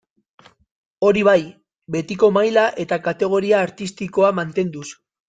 Hori 1.09 1.25
bai, 1.27 1.43
betiko 1.95 2.29
maila 2.37 2.63
eta 2.85 2.99
kategoria 3.09 3.61
artistikoa 3.67 4.33
mantenduz. 4.41 4.89